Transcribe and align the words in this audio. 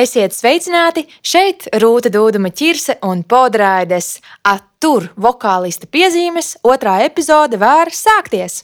Esiet 0.00 0.32
sveicināti! 0.32 1.02
Šeit 1.20 1.66
Rūta 1.82 2.08
Dūduma 2.14 2.48
ķirse 2.56 2.94
un 3.04 3.20
podraides 3.28 4.14
attur 4.48 5.10
vokālista 5.20 5.88
piezīmes. 5.92 6.54
Otrā 6.64 7.02
epizode 7.04 7.58
var 7.60 7.90
sākties! 7.92 8.62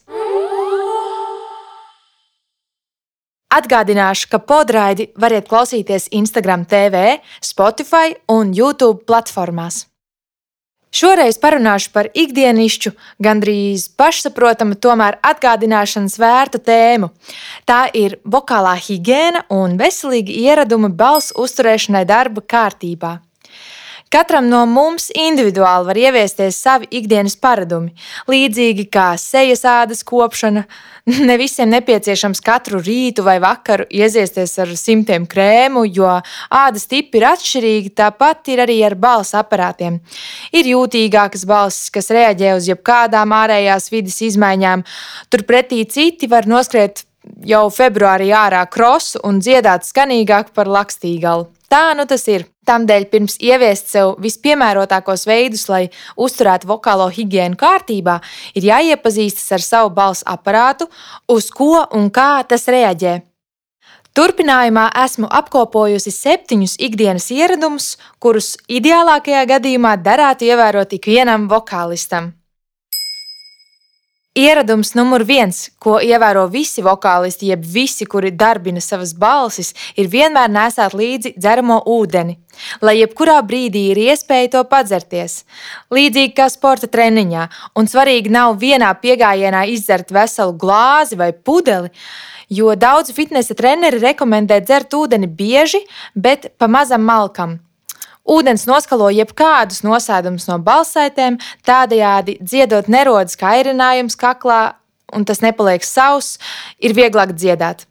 Atgādināšu, 3.56 4.30
ka 4.32 4.40
podraidi 4.40 5.10
variet 5.20 5.50
klausīties 5.50 6.08
Instagram 6.16 6.64
TV, 6.70 7.18
Spotify 7.44 8.16
un 8.32 8.56
YouTube 8.56 9.04
platformās. 9.04 9.84
Šoreiz 10.96 11.36
parunāšu 11.42 11.90
par 11.92 12.06
ikdienišķu, 12.16 12.92
gandrīz 13.20 13.82
pašsaprotamu, 14.00 14.78
tomēr 14.80 15.18
atgādināšanas 15.28 16.16
vērtu 16.22 16.62
tēmu. 16.64 17.10
Tā 17.68 17.82
ir 17.92 18.16
vokālā 18.24 18.72
higiēna 18.86 19.44
un 19.52 19.76
veselīgi 19.80 20.38
ieradumi 20.46 20.88
balss 20.88 21.36
uzturēšanai 21.36 22.06
darba 22.08 22.44
kārtībā. 22.54 23.18
Katram 24.06 24.46
no 24.46 24.60
mums 24.70 25.08
individuāli 25.10 25.88
var 25.88 25.98
ieviesties 25.98 26.60
savi 26.62 26.86
ikdienas 26.94 27.34
paradumi. 27.42 27.90
Līdzīgi 28.30 28.84
kā 28.92 29.08
sejas 29.18 29.64
ādas 29.66 30.04
kopšana, 30.06 30.62
ne 31.28 31.36
visiem 31.40 31.72
nepieciešams 31.74 32.40
katru 32.46 32.78
rītu 32.86 33.24
vai 33.26 33.40
vakaru 33.42 33.88
ieziesties 33.90 34.54
ar 34.62 34.70
simtiem 34.78 35.26
krēmu, 35.26 35.82
jo 35.90 36.12
ādas 36.54 36.86
tipi 36.86 37.18
ir 37.18 37.26
atšķirīgi, 37.32 37.92
tāpat 37.98 38.52
ir 38.54 38.62
arī 38.66 38.78
ar 38.86 38.94
balss 38.94 39.34
aparātiem. 39.34 39.98
Ir 40.54 40.70
jūtīgākas 40.70 41.42
balss, 41.50 41.90
kas 41.90 42.12
reaģē 42.14 42.54
uz 42.60 42.70
jebkādām 42.70 43.34
ārējās 43.34 43.90
vidas 43.90 44.22
izmaiņām, 44.30 44.86
turpretī 45.34 45.82
citi 45.90 46.30
var 46.30 46.46
noskriet 46.46 47.02
jau 47.46 47.66
februārī 47.74 48.30
ārā 48.30 48.62
krosu 48.70 49.18
un 49.26 49.42
dziedāt 49.42 49.86
skanīgāk 49.88 50.54
par 50.54 50.70
lakstīgalu. 50.70 51.50
Tā 51.66 51.90
nu 51.98 52.06
tas 52.06 52.22
ir. 52.30 52.46
Tādēļ 52.66 53.04
pirms 53.12 53.36
ieviest 53.38 53.92
sev 53.92 54.16
vispiemērotākos 54.22 55.26
veidus, 55.28 55.68
lai 55.70 55.84
uzturētu 56.18 56.66
vokālo 56.66 57.06
higiēnu 57.14 57.58
kārtībā, 57.60 58.18
ir 58.58 58.66
jāiepazīstas 58.72 59.54
ar 59.54 59.62
savu 59.62 59.94
balss 59.94 60.26
aparātu, 60.26 60.88
uz 61.30 61.50
ko 61.54 61.84
un 61.94 62.10
kā 62.10 62.42
tas 62.48 62.66
reaģē. 62.66 63.20
Turpinājumā 64.16 64.86
esmu 65.02 65.28
apkopojusi 65.38 66.10
septiņus 66.14 66.78
ikdienas 66.86 67.28
ieradumus, 67.36 67.90
kurus 68.18 68.54
ideālākajā 68.72 69.44
gadījumā 69.50 69.92
derētu 70.00 70.48
ievērot 70.48 70.96
ikvienam 70.96 71.44
vokālistam. 71.52 72.32
Ieradums 74.36 74.90
numur 74.92 75.22
viens, 75.24 75.70
ko 75.80 75.94
ievēro 76.04 76.42
visi 76.52 76.82
vokālisti, 76.84 77.46
jeb 77.54 77.62
visi, 77.72 78.04
kuri 78.04 78.34
darbina 78.36 78.82
savas 78.84 79.14
balsis, 79.16 79.70
ir 79.96 80.10
vienmēr 80.12 80.50
nesāt 80.52 80.92
līdzi 80.92 81.32
dzeramo 81.38 81.78
ūdeni, 81.88 82.34
lai 82.84 82.98
jebkurā 82.98 83.38
brīdī 83.48 83.86
ir 83.94 84.02
iespēja 84.10 84.50
to 84.52 84.62
padzerties. 84.68 85.38
Līdzīgi 85.88 86.34
kā 86.36 86.50
sporta 86.52 86.84
treniņā, 86.84 87.48
un 87.80 87.88
svarīgi 87.88 88.34
nav 88.36 88.58
vienā 88.60 88.92
piegājienā 89.00 89.64
izdzert 89.72 90.12
veselu 90.12 90.52
glāzi 90.52 91.16
vai 91.16 91.32
pudeli, 91.32 91.88
jo 92.52 92.76
daudzi 92.76 93.16
fitnesa 93.16 93.56
treneri 93.56 94.04
rekomendē 94.04 94.60
dzert 94.60 94.92
ūdeni 95.00 95.32
bieži, 95.32 95.80
bet 96.12 96.52
pa 96.60 96.68
mazam 96.68 97.08
malkam. 97.08 97.56
Ūdens 98.26 98.64
noskalo 98.66 99.06
jebkādus 99.14 99.84
nosēdumus 99.86 100.48
no 100.50 100.58
balssaitēm, 100.66 101.38
tādējādi 101.66 102.40
dziedot 102.42 102.88
nerodas 102.90 103.38
kairinājums 103.38 104.18
kaklā, 104.18 104.76
un 105.14 105.26
tas 105.28 105.42
nepaliek 105.44 105.84
sauss, 105.86 106.40
ir 106.82 106.96
vieglāk 106.96 107.36
dziedāt. 107.38 107.86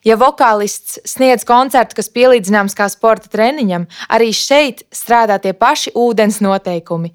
Ja 0.00 0.16
vokālists 0.16 0.96
sniedz 1.04 1.44
koncertu, 1.44 1.98
kas 1.98 2.08
pielīdzināms 2.08 2.72
kā 2.76 2.86
sporta 2.88 3.28
treniņam, 3.28 3.84
arī 4.08 4.30
šeit 4.32 4.86
strādā 4.96 5.36
tie 5.42 5.52
paši 5.52 5.92
ūdens 5.92 6.40
noteikumi. 6.40 7.12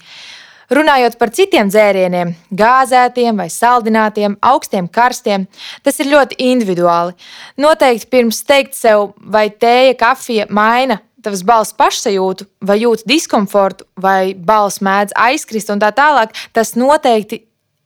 Runājot 0.70 1.18
par 1.22 1.30
citiem 1.34 1.70
dzērieniem, 1.70 2.36
gāzētiem 2.58 3.42
vai 3.42 3.50
saldinātiem, 3.54 4.38
augstiem, 4.42 4.88
karstiem, 4.90 5.46
tas 5.86 6.00
ir 6.02 6.10
ļoti 6.14 6.40
individuāli. 6.46 7.14
Noteikti 7.62 8.10
pirms 8.10 8.42
teikt 8.46 8.78
sev, 8.78 9.12
vai 9.18 9.48
tēja, 9.50 9.98
kafija 9.98 10.48
maina 10.50 11.02
tavas 11.26 11.44
balss 11.46 11.76
pašsajūtu, 11.78 12.48
vai 12.66 12.80
jūti 12.84 13.08
diskomfortu, 13.10 13.88
vai 14.00 14.34
balss 14.38 14.84
mēdz 14.86 15.16
aizkrist 15.26 15.74
un 15.74 15.82
tā 15.82 15.92
tālāk, 15.96 16.34
tas 16.54 16.76
noteikti 16.80 17.44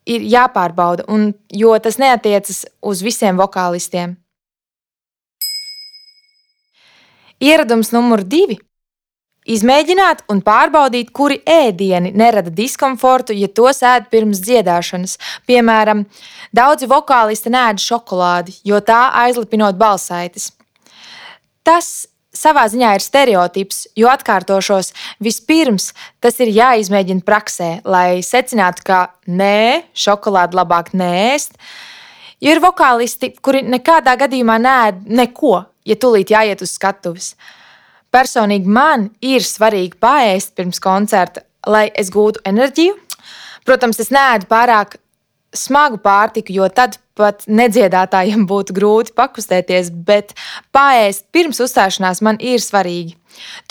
ir 0.10 0.26
jāpārbauda, 0.30 1.06
un, 1.12 1.32
jo 1.54 1.76
tas 1.82 2.00
neatiecas 2.02 2.66
uz 2.86 3.04
visiem 3.06 3.40
vokālistiem. 3.40 4.18
Ieradums 7.40 7.94
numur 7.96 8.26
divi. 8.28 8.60
Izmēģināt 9.50 10.26
un 10.30 10.44
pārbaudīt, 10.46 11.14
kuri 11.16 11.40
ēdieni 11.48 12.12
nerada 12.14 12.52
diskomfortu, 12.54 13.34
ja 13.34 13.48
tos 13.48 13.80
ēd 13.88 14.10
pirms 14.12 14.42
dziedāšanas. 14.46 15.16
Piemēram, 15.50 16.04
daudzi 16.54 16.90
vokālisti 16.92 17.50
nēd 17.56 17.82
šokolādi, 17.82 18.54
jo 18.68 18.78
tā 18.86 19.08
aizlipinot 19.24 19.80
balsaitis. 19.80 20.52
Tas 21.66 22.09
savā 22.36 22.66
ziņā 22.70 22.94
ir 22.98 23.04
stereotips, 23.04 23.84
jo 23.98 24.10
atkārtošos, 24.12 24.94
vispirms 25.24 25.92
tas 26.22 26.40
ir 26.44 26.52
jāizmēģina 26.54 27.26
praksē, 27.26 27.70
lai 27.90 28.22
secinātu, 28.26 28.86
ka 28.86 29.00
nē, 29.28 29.90
šokolādi 29.98 30.60
labāk 30.60 30.94
nēst. 30.98 31.58
Jo 32.40 32.56
ir 32.56 32.62
vokālisti, 32.64 33.34
kuri 33.44 33.66
nekādā 33.68 34.16
gadījumā 34.20 34.56
nēd 34.64 35.04
neko, 35.12 35.58
ja 35.84 35.98
tūlīt 36.00 36.32
jāiet 36.32 36.64
uz 36.64 36.76
skatuves. 36.78 37.34
Personīgi 38.14 38.70
man 38.72 39.10
ir 39.22 39.44
svarīgi 39.46 40.00
paēst 40.02 40.56
pirms 40.58 40.80
koncerta, 40.82 41.44
lai 41.68 41.90
es 41.94 42.10
gūtu 42.14 42.42
enerģiju. 42.48 42.96
Protams, 43.68 44.00
es 44.02 44.10
nēdu 44.14 44.48
pārāk 44.50 44.96
smagu 45.54 46.00
pārtiku, 46.02 46.54
jo 46.56 46.70
tad 46.74 46.98
pat 47.20 47.44
nedziedātājiem 47.52 48.46
būtu 48.50 48.76
grūti 48.78 49.16
pakustēties, 49.18 49.92
bet 50.08 50.34
pāriest 50.76 51.28
pirms 51.36 51.60
uzstāšanās 51.66 52.24
man 52.26 52.40
ir 52.40 52.64
svarīgi. 52.64 53.18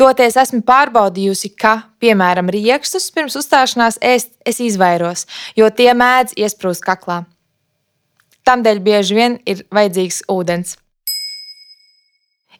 Toties 0.00 0.36
esmu 0.40 0.62
pārbaudījusi, 0.68 1.50
ka, 1.58 1.90
piemēram, 2.00 2.50
rīkstus 2.52 3.10
pirms 3.14 3.36
uzstāšanās 3.40 3.98
ēst 4.04 4.32
es 4.46 4.60
izvairos, 4.64 5.26
jo 5.58 5.68
tie 5.74 5.90
mēdz 5.96 6.36
iesprūst 6.38 6.84
kaklā. 6.86 7.24
Tādēļ 8.48 8.78
bieži 8.80 9.16
vien 9.16 9.40
ir 9.44 9.66
vajadzīgs 9.74 10.22
ūdens. 10.32 10.78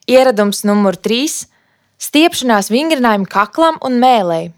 Ieradums 0.09 0.63
numur 0.65 0.97
3- 0.97 1.47
stiepšanās 2.07 2.69
vingrinājumu 2.69 3.27
kaklam 3.29 3.77
un 3.81 3.99
mēlēji. 4.01 4.53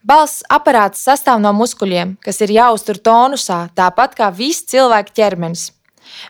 Balss 0.00 0.40
aparāts 0.48 1.02
sastāv 1.04 1.42
no 1.44 1.50
muskuļiem, 1.52 2.14
kas 2.24 2.38
ir 2.40 2.54
jāuztur 2.54 2.96
tonusā, 3.04 3.66
tāpat 3.76 4.14
kā 4.16 4.30
viss 4.32 4.64
cilvēka 4.72 5.12
ķermenis. 5.12 5.66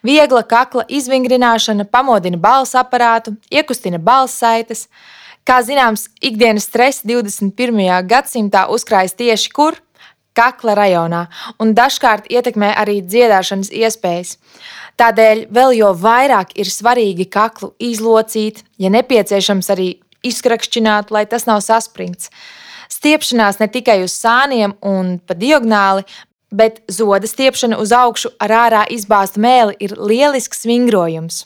Viegla 0.02 0.42
kakla 0.42 0.82
izvingrināšana 0.90 1.86
pamodina 1.86 2.40
balss 2.40 2.74
aparātu, 2.74 3.36
iekustina 3.46 4.00
balss 4.02 4.42
saites. 4.42 4.88
Kā 5.46 5.60
zināms, 5.62 6.08
ikdienas 6.18 6.66
stress 6.66 7.06
21. 7.06 7.86
gadsimtā 8.10 8.66
uzkrājas 8.74 9.14
tieši 9.14 9.54
kur? 9.54 9.78
Kakla 10.34 10.74
rajonā, 10.74 11.24
un 11.62 11.70
dažkārt 11.74 12.26
ietekmē 12.30 12.72
arī 12.78 13.00
dziedāšanas 13.06 13.70
iespējas. 13.70 14.36
Tādēļ 14.98 15.46
vēl 15.54 15.76
jo 15.78 15.92
vairāk 15.94 16.56
ir 16.58 16.70
svarīgi 16.70 17.28
kaklu 17.30 17.70
izlocīt, 17.78 18.64
ja 18.82 18.90
nepieciešams 18.90 19.70
arī 19.74 19.92
izkrakšķināt, 20.26 21.14
lai 21.14 21.24
tas 21.30 21.46
nav 21.46 21.62
saspringts 21.62 22.34
stiepšanās 22.90 23.60
ne 23.60 23.68
tikai 23.70 24.00
uz 24.04 24.14
sāniem 24.18 24.74
un 24.82 25.18
pa 25.24 25.36
diagonāli, 25.38 26.04
bet 26.50 26.82
zoda 26.90 27.30
stiepšana 27.30 27.78
uz 27.78 27.94
augšu 27.94 28.32
ar 28.42 28.56
ārā 28.66 28.84
izbāztu 28.90 29.40
mēli 29.42 29.76
ir 29.80 29.94
lielisks 29.96 30.66
vingrojums. 30.66 31.44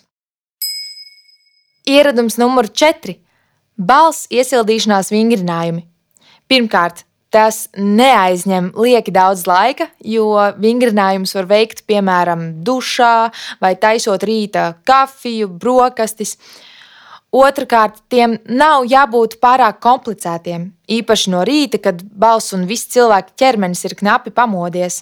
Ieradums 1.85 2.39
numur 2.41 2.65
4- 2.67 3.19
balss 3.89 4.27
iesildīšanās 4.33 5.11
vingrinājumi. 5.13 5.85
Pirmkārt, 6.49 7.03
tas 7.29 7.67
neaizņem 7.75 8.71
lieki 8.79 9.11
daudz 9.11 9.43
laika, 9.49 9.89
jo 9.99 10.29
vingrinājumus 10.61 11.35
var 11.35 11.45
veikt 11.45 11.83
piemēram 11.89 12.63
dušā 12.63 13.31
vai 13.61 13.75
taisot 13.75 14.23
rīta 14.23 14.75
kafiju, 14.87 15.49
brokastis. 15.59 16.37
Otrakārt, 17.33 18.03
tiem 18.07 18.37
nav 18.47 18.85
jābūt 18.87 19.39
pārāk 19.43 19.81
komplicētiem, 19.83 20.69
īpaši 20.87 21.31
no 21.33 21.41
rīta, 21.47 21.81
kad 21.83 22.03
balss 22.03 22.53
un 22.55 22.67
viss 22.69 22.87
cilvēka 22.93 23.33
ķermenis 23.35 23.83
ir 23.87 23.95
knapi 23.99 24.31
pamodies. 24.31 25.01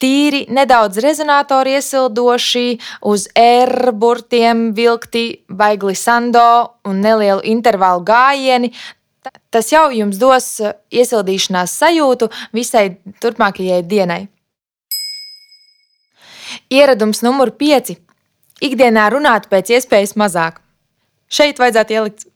Tīri 0.00 0.46
nedaudz 0.48 0.96
rezonatori 1.04 1.74
iesildoši, 1.76 2.78
uz 3.04 3.26
R 3.36 3.92
burtiem 3.92 4.70
vilkti 4.74 5.44
vai 5.52 5.74
glisando 5.76 6.46
un 6.88 7.02
nelielu 7.04 7.44
intervālu 7.52 8.02
gājieni. 8.08 8.72
Tas 9.52 9.68
jau 9.70 9.90
jums 9.92 10.16
dos 10.16 10.46
iesildīšanās 10.90 11.76
sajūtu 11.82 12.30
visai 12.56 12.86
turpmākajai 13.20 13.82
dienai. 13.84 14.22
Ieradums 16.72 17.20
numur 17.22 17.52
5. 17.60 17.94
Ikdienā 18.64 19.06
runāt 19.12 19.46
pēc 19.52 19.76
iespējas 19.76 20.16
mazāk. 20.16 20.64
Šeit 21.30 21.60
vajadzētu 21.62 21.96
ielikt 21.96 22.26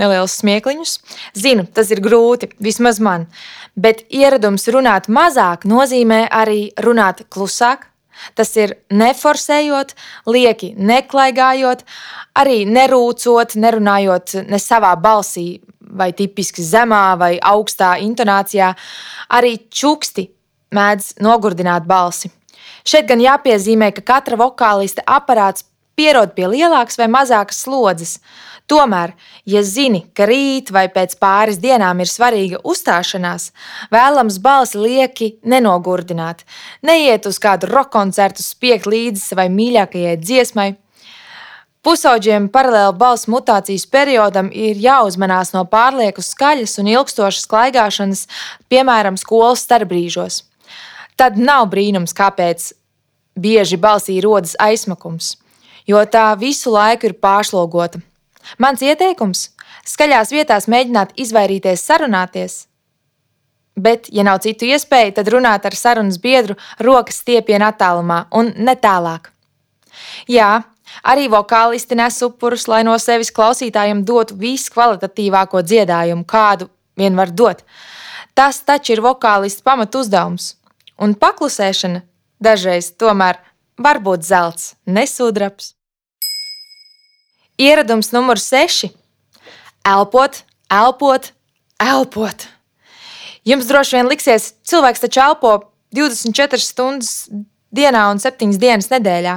nelielus 0.00 0.38
smiekliņus. 0.40 0.96
Zinu, 1.38 1.66
tas 1.74 1.90
ir 1.92 2.02
grūti, 2.04 2.50
vismaz 2.62 3.00
man, 3.02 3.28
bet 3.76 4.02
ieradums 4.08 4.66
runāt 4.72 5.10
mazāk 5.12 5.66
nozīmē 5.68 6.26
arī 6.30 6.70
runāt 6.84 7.26
klusāk. 7.32 7.86
Tas 8.36 8.50
ir 8.60 8.74
neforsējot, 8.92 9.94
lieki 10.28 10.74
neklaigājot, 10.76 11.86
arī 12.36 12.66
nerūcot, 12.68 13.54
nerunājot 13.56 14.34
ne 14.44 14.58
savā 14.60 14.90
balsī, 15.00 15.62
vai 15.80 16.10
tipiski 16.12 16.60
zemā 16.60 17.14
vai 17.16 17.38
augstā 17.40 17.94
intonācijā. 18.04 18.74
Arī 19.32 19.56
čuksti 19.72 20.26
mēdz 20.76 21.14
nogurdināt 21.24 21.88
balsi. 21.88 22.28
Šeit 22.84 23.08
gan 23.08 23.24
jāpiezīmē, 23.24 23.90
ka 23.96 24.04
katra 24.12 24.36
vokālista 24.40 25.04
aparāts 25.08 25.64
pierod 26.00 26.32
pie 26.36 26.48
lielākas 26.48 26.96
vai 27.00 27.10
mazākas 27.12 27.60
slodzes. 27.66 28.16
Tomēr, 28.70 29.16
ja 29.50 29.64
zini, 29.66 30.04
ka 30.14 30.28
rīt 30.30 30.70
vai 30.70 30.84
pēc 30.94 31.16
pāris 31.18 31.58
dienām 31.58 32.00
ir 32.00 32.08
svarīga 32.08 32.60
uzstāšanās, 32.62 33.48
vēlams 33.90 34.38
balsi 34.38 34.78
lieki 34.78 35.32
nenogurdināt, 35.42 36.44
neiet 36.86 37.26
uz 37.26 37.40
kādu 37.42 37.66
roka 37.66 37.98
koncertu, 37.98 38.46
spiegt 38.46 38.86
līdzi 38.86 39.24
savai 39.32 39.48
mīļākajai 39.50 40.14
dziesmai. 40.22 40.68
Pusauģiem 41.82 42.46
paralēli 42.52 42.94
balss 43.00 43.26
mutācijas 43.32 43.88
periodam 43.90 44.52
ir 44.54 44.78
jāuzmanās 44.78 45.50
no 45.54 45.64
pārlieku 45.66 46.22
skaļas 46.22 46.76
un 46.82 46.92
ilgstošas 46.92 47.48
klaigāšanas, 47.50 48.26
piemēram, 48.70 49.18
skolas 49.18 49.64
starpbrīžos. 49.66 50.44
Tad 51.18 51.40
nav 51.40 51.66
brīnums, 51.72 52.14
kāpēc 52.14 52.70
bieži 53.40 53.80
balsī 53.80 54.20
rodas 54.22 54.54
aizmakums, 54.60 55.39
jo 55.90 56.02
tā 56.06 56.30
visu 56.38 56.72
laiku 56.74 57.10
ir 57.10 57.18
pārslogota. 57.24 58.00
Mans 58.58 58.82
ieteikums- 58.82 59.50
skaļās 59.92 60.32
vietās 60.34 60.66
mēģināt 60.66 61.14
izvairīties 61.16 61.86
sarunāties. 61.88 62.66
Bet, 63.76 64.08
ja 64.12 64.22
nav 64.22 64.40
citu 64.44 64.66
iespēju, 64.66 65.14
tad 65.14 65.28
runāt 65.32 65.64
ar 65.64 65.74
sarunas 65.74 66.18
biedru 66.18 66.56
rokas 66.78 67.22
stiepienā 67.22 67.70
attālumā 67.72 68.26
un 68.32 68.52
ne 68.56 68.74
tālāk. 68.76 69.30
Jā, 70.28 70.64
arī 71.04 71.28
vokālisti 71.30 71.96
nes 71.96 72.22
upurus, 72.22 72.66
lai 72.68 72.82
no 72.82 72.96
sevis 72.98 73.30
klausītājiem 73.30 74.04
dotu 74.04 74.34
viskvalitatīvāko 74.34 75.62
dziedājumu, 75.62 76.26
kādu 76.26 76.68
vien 76.96 77.16
var 77.16 77.30
dot. 77.30 77.64
Tas 78.34 78.60
taču 78.60 78.92
ir 78.92 79.00
vokālists 79.00 79.62
pamat 79.62 79.94
uzdevums, 79.94 80.56
un 80.98 81.14
paklusēšana 81.14 82.02
dažreiz 82.40 82.92
tomēr 83.00 83.40
var 83.78 84.00
būt 84.04 84.26
zelts, 84.26 84.74
nesudrabs. 84.86 85.74
Ieradums 87.60 88.08
numur 88.12 88.38
6. 88.40 88.88
Elpot, 89.84 90.44
elpot, 90.72 91.32
elpot. 91.76 92.46
Jums 93.44 93.66
droši 93.68 93.98
vien 93.98 94.08
liksies, 94.08 94.54
cilvēks 94.64 95.02
taču 95.02 95.20
elpo 95.20 95.50
24 95.92 96.62
stundas 96.64 97.10
dienā 97.68 98.06
un 98.14 98.20
7 98.22 98.56
dienas 98.62 98.88
nedēļā, 98.88 99.34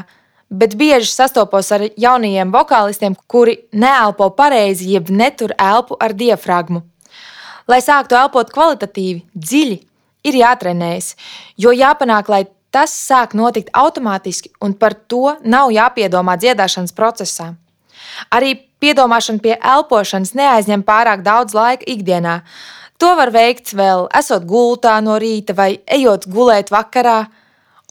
bet 0.56 0.78
bieži 0.80 1.10
sastopos 1.12 1.72
ar 1.75 1.84
jaunajiem 2.00 2.54
vokālistiem, 2.54 3.18
kuri 3.28 3.58
neelpo 3.75 4.30
pareizi, 4.38 4.94
jeb 4.96 5.12
netur 5.12 5.52
elpu 5.60 5.98
ar 6.00 6.16
diafragmu. 6.16 6.80
Lai 7.68 7.81
sāktu 7.84 8.16
elpot 8.20 8.54
kvalitatīvi, 8.56 9.25
dziļi, 9.36 9.81
ir 10.31 10.38
jātrenējas, 10.40 11.18
jo 11.60 11.75
jāpanāk, 11.75 12.31
lai 12.31 12.46
tas 12.72 12.96
sāk 12.96 13.36
notikt 13.36 13.74
automātiski, 13.75 14.54
un 14.64 14.78
par 14.80 14.96
to 14.96 15.36
nav 15.44 15.75
jāpiedomā 15.75 16.38
dziedāšanas 16.40 16.96
procesā. 16.96 17.52
Arī 18.34 18.56
piedomāšana 18.84 19.44
pie 19.44 19.58
elpošanas 19.58 20.34
neaizņem 20.38 20.84
pārāk 20.88 21.24
daudz 21.26 21.56
laika 21.56 21.88
ikdienā. 21.88 22.42
To 23.02 23.14
var 23.20 23.34
veikt 23.34 23.74
vēl 23.76 24.08
esot 24.16 24.46
gultā 24.48 25.00
no 25.04 25.18
rīta 25.20 25.56
vai 25.58 25.82
ejot 25.92 26.28
gulēt 26.32 26.72
vakarā, 26.72 27.26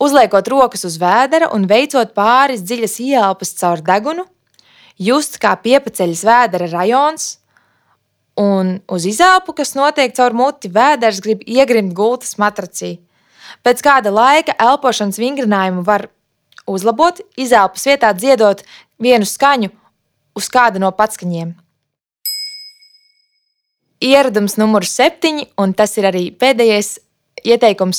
uzliekot 0.00 0.48
rokas 0.48 0.86
uz 0.88 0.96
vēdera 1.00 1.50
un 1.52 1.66
veicot 1.68 2.14
pāris 2.16 2.64
dziļas 2.64 2.98
ieelpas 3.04 3.54
caur 3.58 3.82
degunu, 3.84 4.24
just 4.96 5.38
kā 5.42 5.52
piepaceļas 5.64 6.24
vēdera 6.28 6.70
rajons, 6.72 7.28
un 8.40 8.78
uz 8.88 9.06
izelpu, 9.08 9.52
kas 9.52 9.74
notiek 9.76 10.14
caur 10.16 10.32
muti, 10.36 10.70
vēders 10.72 11.20
grib 11.24 11.44
iegrimt 11.44 11.92
gultas 11.96 12.38
matracī. 12.40 12.96
Pēc 13.62 13.82
kāda 13.84 14.10
laika 14.14 14.56
elpošanas 14.58 15.20
vingrinājumu 15.20 15.84
var 15.86 16.08
uzlabot, 16.66 17.20
izelpas 17.36 17.84
vietā 17.86 18.12
dziedot 18.16 18.64
vienu 19.02 19.28
skaņu 19.28 19.70
uz 20.38 20.46
kādu 20.52 20.78
no 20.82 20.90
patskaņiem. 20.96 21.50
Ieradums 24.02 24.54
numur 24.58 24.84
septiņi, 24.88 25.44
un 25.62 25.68
tas 25.78 25.92
ir 25.98 26.04
arī 26.10 26.24
pēdējais 26.34 26.90
ieteikums. 27.46 27.98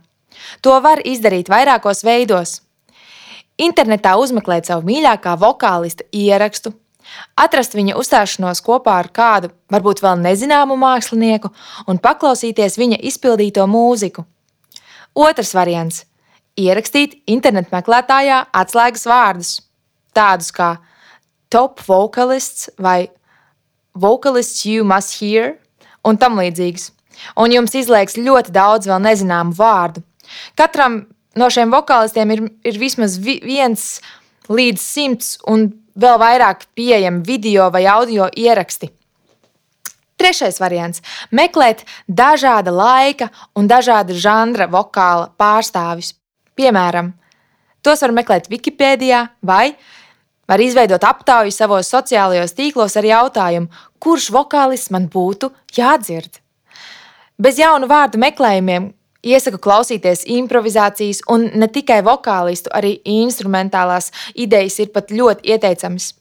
To 0.62 0.77
var 0.86 1.01
izdarīt 1.01 1.50
vairākos 1.50 2.04
veidos. 2.06 2.60
Internetā 3.57 4.18
uzmeklēt 4.19 4.68
savu 4.68 4.83
mīļākā 4.89 5.38
vokālista 5.39 6.06
ierakstu, 6.13 6.74
atrast 7.39 7.75
viņa 7.77 7.95
uzstāšanos 8.00 8.62
kopā 8.66 8.98
ar 9.00 9.10
kādu, 9.16 9.51
varbūt 9.72 10.01
vēl 10.04 10.19
nezināmu 10.22 10.75
mākslinieku, 10.80 11.51
un 11.88 12.01
paklausīties 12.04 12.77
viņa 12.81 13.00
izpildīto 13.10 13.66
mūziku. 13.72 14.25
Otrs 15.16 15.54
variants- 15.56 16.04
ierakstīt 16.66 17.22
internetu 17.25 17.72
meklētājā 17.72 18.45
atslēgas 18.51 19.07
vārdus, 19.07 19.62
tādus 20.13 20.51
kā 20.51 20.75
top 21.49 21.81
vocalists 21.87 22.69
vai 22.77 23.09
vocalists 23.93 24.65
you 24.65 24.83
must 24.83 25.19
hear 25.21 25.55
un 26.03 26.17
tam 26.17 26.37
līdzīgs. 26.39 26.91
Un 27.39 27.53
jums 27.53 27.75
izlaiks 27.77 28.17
ļoti 28.19 28.51
daudz 28.55 28.89
vēl 28.89 29.01
nezināmu 29.05 29.55
vārdu. 29.55 30.03
Katram 30.57 31.05
no 31.39 31.49
šiem 31.51 31.71
vokālistiem 31.71 32.33
ir, 32.35 32.43
ir 32.65 32.79
vismaz 32.79 33.17
vi, 33.21 33.39
viens 33.43 33.99
līdz 34.51 34.81
simts 34.81 35.35
un 35.47 35.69
vēl 35.95 36.19
vairāk 36.19 36.67
pieejami 36.75 37.23
video 37.25 37.69
vai 37.71 37.85
audio 37.87 38.27
ieraksti. 38.35 38.91
Trešais 40.15 40.59
variants- 40.59 41.01
meklēt 41.39 41.83
dažāda 42.07 42.71
laika 42.71 43.29
un 43.55 43.67
dažāda 43.67 44.15
žanra 44.15 44.67
vokāla 44.67 45.31
pārstāvjus. 45.39 46.13
Piemēram, 46.55 47.13
tos 47.83 48.01
var 48.01 48.11
meklēt 48.11 48.47
Wikipēdijā 48.47 49.29
vai 49.43 49.75
Var 50.47 50.61
izveidot 50.61 51.03
aptauju 51.03 51.53
savos 51.53 51.89
sociālajos 51.89 52.53
tīklos 52.53 52.95
ar 52.99 53.07
jautājumu, 53.07 53.71
kurš 53.99 54.29
vokālists 54.35 54.91
man 54.93 55.07
būtu 55.09 55.49
jādzird. 55.77 56.37
Bez 57.41 57.57
jaunu 57.59 57.89
vārdu 57.89 58.21
meklējumiem 58.21 58.91
iesaku 59.25 59.57
klausīties 59.59 60.23
improvizācijas, 60.37 61.23
un 61.33 61.49
ne 61.57 61.67
tikai 61.67 62.03
vokālistu, 62.05 62.69
arī 62.77 62.99
instrumentālās 63.09 64.11
idejas 64.35 64.77
ir 64.79 64.93
pat 64.93 65.11
ļoti 65.11 65.49
ieteicamas. 65.55 66.13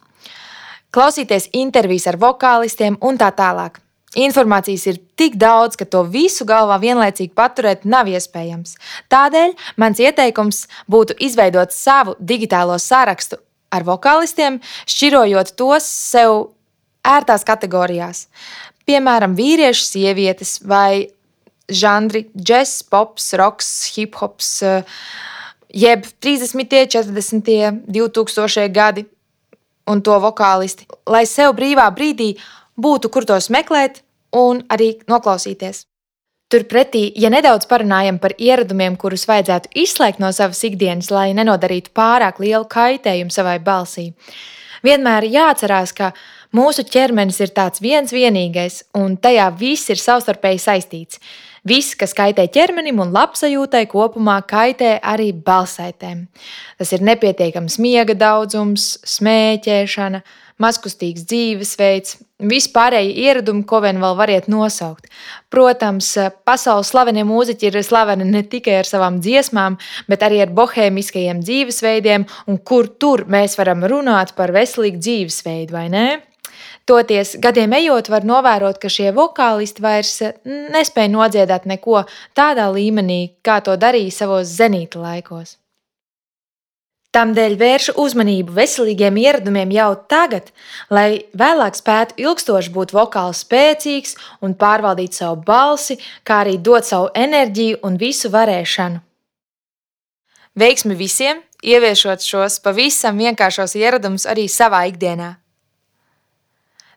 Klausīties 0.94 1.50
intervijas 1.52 2.08
ar 2.08 2.18
vokālistiem 2.22 2.96
un 3.04 3.20
tā 3.20 3.28
tālāk. 3.36 3.80
Informācijas 4.14 4.84
ir 4.86 5.00
tik 5.18 5.34
daudz, 5.42 5.74
ka 5.76 5.84
to 5.90 6.04
visu 6.06 6.46
galvā 6.46 6.78
vienlaicīgi 6.80 7.34
paturēt 7.34 7.82
nav 7.84 8.06
iespējams. 8.08 8.76
Tādēļ 9.10 9.56
mans 9.76 10.00
ieteikums 10.00 10.68
būtu 10.90 11.18
izveidot 11.26 11.74
savu 11.74 12.14
digitālo 12.22 12.78
sarakstu 12.78 13.42
ar 13.74 13.86
vokālistiem, 13.86 14.60
šķirojot 14.90 15.54
tos 15.58 15.88
sev 15.88 16.36
ērtās 17.04 17.44
kategorijās. 17.46 18.26
Piemēram, 18.88 19.34
vīrieši, 19.36 19.84
sievietes 19.88 20.58
vai 20.68 21.08
žanri, 21.68 22.26
džeks, 22.36 22.82
pops, 22.92 23.32
roks, 23.40 23.70
hip 23.96 24.18
hops, 24.20 24.58
jeb 25.72 26.04
30, 26.24 26.84
40, 26.92 27.80
2000 27.88 28.68
gadi 28.74 29.06
un 29.90 30.00
to 30.04 30.18
vokālisti, 30.20 30.86
lai 31.10 31.24
sev 31.28 31.56
brīvā 31.56 31.88
brīdī 31.96 32.34
būtu 32.80 33.10
kur 33.12 33.26
tos 33.28 33.50
meklēt 33.52 34.02
un 34.34 34.64
arī 34.72 34.94
noklausīties. 35.08 35.84
Turpretī, 36.52 37.08
ja 37.16 37.30
nedaudz 37.32 37.66
parunājam 37.66 38.20
par 38.22 38.34
ieradumiem, 38.38 38.98
kurus 39.00 39.24
vajadzētu 39.26 39.72
izslēgt 39.84 40.20
no 40.22 40.30
savas 40.32 40.60
ikdienas, 40.68 41.10
lai 41.10 41.32
nenodarītu 41.34 41.94
pārāk 41.96 42.38
lielu 42.44 42.66
kaitējumu 42.70 43.32
savai 43.34 43.56
balsī, 43.64 44.10
vienmēr 44.84 45.26
jāatcerās, 45.32 45.94
ka 45.96 46.12
Mūsu 46.54 46.84
ķermenis 46.86 47.40
ir 47.42 47.50
tāds 47.50 47.80
viens 47.82 48.12
vienīgais, 48.14 48.84
un 48.94 49.16
tajā 49.18 49.48
viss 49.58 49.90
ir 49.90 49.98
savstarpēji 49.98 50.60
saistīts. 50.62 51.18
Viss, 51.64 51.94
kas 51.97 52.12
kaitē 52.12 52.44
ķermenim 52.52 52.99
un 53.00 53.12
labsajūtai 53.14 53.87
kopumā, 53.88 54.37
kaitē 54.44 54.99
arī 55.00 55.30
balsaitēm. 55.33 56.26
Tas 56.76 56.92
ir 56.92 57.04
nepietiekams 57.09 57.78
miega 57.80 58.12
daudzums, 58.21 58.99
smēķēšana, 59.09 60.21
mazkustīgs 60.61 61.25
dzīvesveids, 61.25 62.18
vispārējie 62.44 63.14
ieradumi, 63.25 63.64
ko 63.64 63.80
vien 63.85 63.97
vēl 64.02 64.18
variet 64.18 64.50
nosaukt. 64.52 65.09
Protams, 65.49 66.11
pasaules 66.44 66.92
slavenie 66.92 67.25
mūziķi 67.25 67.71
ir 67.71 67.80
slaveni 67.87 68.28
ne 68.28 68.44
tikai 68.44 68.76
ar 68.83 68.90
savām 68.90 69.23
dziesmām, 69.25 69.78
bet 70.11 70.26
arī 70.26 70.42
ar 70.44 70.52
bohēmiskajiem 70.54 71.40
dzīvesveidiem, 71.47 72.28
un 72.44 72.61
kur 72.61 72.92
tur 72.92 73.25
mēs 73.25 73.56
varam 73.56 73.88
runāt 73.88 74.37
par 74.37 74.52
veselīgu 74.52 75.00
dzīvesveidu, 75.00 75.75
vai 75.80 75.88
ne? 75.97 76.06
Toties 76.84 77.36
gadiem 77.40 77.72
ejot, 77.72 78.10
var 78.12 78.26
novērot, 78.28 78.76
ka 78.76 78.90
šie 78.92 79.08
vokālisti 79.16 79.80
vairs 79.80 80.18
nespēja 80.44 81.12
nodziedāt 81.14 81.64
neko 81.64 82.02
tādā 82.36 82.66
līmenī, 82.74 83.38
kā 83.40 83.62
to 83.64 83.76
darīja 83.80 84.12
savos 84.12 84.52
zenīta 84.52 85.00
laikos. 85.00 85.56
Tādēļ 87.14 87.52
vēršu 87.56 87.92
uzmanību 88.02 88.52
veselīgiem 88.56 89.16
ieradumiem 89.22 89.70
jau 89.76 89.92
tagad, 90.10 90.48
lai 90.90 91.22
vēlāk 91.38 91.78
spētu 91.78 92.18
ilgstoši 92.18 92.72
būt 92.74 92.92
vokāli 92.96 93.38
spēcīgs 93.38 94.16
un 94.42 94.56
pārvaldīt 94.58 95.14
savu 95.14 95.38
balsi, 95.46 95.96
kā 96.26 96.40
arī 96.42 96.56
dot 96.58 96.84
savu 96.88 97.12
enerģiju 97.14 97.78
un 97.86 97.96
visu 98.02 98.32
varēšanu. 98.34 98.98
Veiksmi 100.58 100.98
visiem, 100.98 101.40
ieviešot 101.62 102.26
šos 102.26 102.58
pavisam 102.66 103.22
vienkāršos 103.22 103.78
ieradumus 103.78 104.26
arī 104.26 104.50
savā 104.50 104.84
ikdienā. 104.90 105.43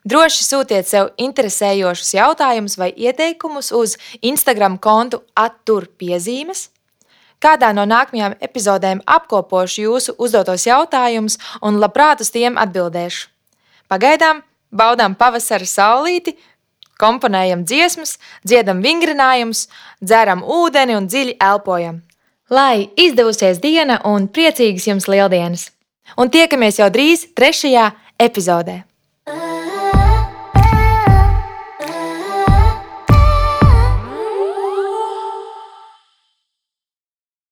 Droši 0.07 0.45
sūtiet 0.45 0.87
sev 0.87 1.09
interesējošus 1.19 2.13
jautājumus 2.15 2.77
vai 2.79 2.93
ieteikumus 2.95 3.73
uz 3.75 3.97
Instagram 4.21 4.77
kontu 4.79 5.19
attur 5.35 5.89
piezīmes. 5.99 6.69
Kādā 7.43 7.73
no 7.75 7.83
nākamajām 7.89 8.37
epizodēm 8.47 9.01
apkopošu 9.17 9.83
jūsu 9.83 10.15
uzdotos 10.23 10.63
jautājumus 10.69 11.35
un 11.61 11.81
labprāt 11.81 12.23
uz 12.23 12.31
tiem 12.31 12.55
atbildēšu. 12.61 13.27
Pagaidām 13.91 14.41
baudām 14.71 15.15
pavasara 15.19 15.67
saulīti, 15.67 16.37
komponējam 17.01 17.67
dziesmas, 17.67 18.15
dziedam 18.47 18.79
vingrinājumus, 18.85 19.67
dzeram 19.99 20.43
ūdeni 20.43 20.95
un 20.97 21.11
dziļi 21.11 21.37
elpojam. 21.51 22.01
Lai 22.49 22.87
izdevusies 22.95 23.59
diena 23.59 23.99
un 24.07 24.31
priecīgas 24.31 24.87
jums 24.87 25.11
lieldienas! 25.11 25.71
Un 26.15 26.31
tiekamies 26.31 26.79
jau 26.79 26.87
drīz 26.93 27.27
trešajā 27.35 27.89
epizodē! 28.23 28.86